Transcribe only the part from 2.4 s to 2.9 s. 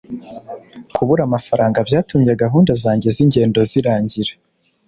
gahunda